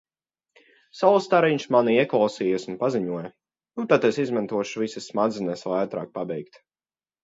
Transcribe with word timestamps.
Saulstariņš 1.01 1.67
manī 1.75 1.93
ieklausījās 1.99 2.67
un 2.73 2.79
paziņoja:" 2.81 3.31
Nu 3.35 3.89
tad 3.95 4.11
es 4.13 4.21
izmantošu 4.27 4.87
visas 4.89 5.15
smadzenes, 5.15 5.67
lai 5.73 5.81
ātrāk 5.89 6.15
pabeigtu." 6.21 6.69